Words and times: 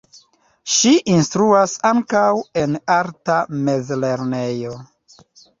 Ŝi 0.75 0.93
instruas 1.15 1.75
ankaŭ 1.91 2.23
en 2.63 2.79
arta 2.97 3.37
mezlernejo. 3.69 4.77